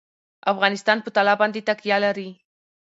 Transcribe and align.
افغانستان 0.51 0.97
په 1.01 1.09
طلا 1.15 1.33
باندې 1.41 1.65
تکیه 1.67 1.97
لري. 2.05 2.29